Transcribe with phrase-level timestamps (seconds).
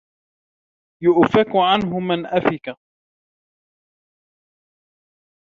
[1.03, 2.75] يُؤفَكُ عَنهُ مَن أُفِكَ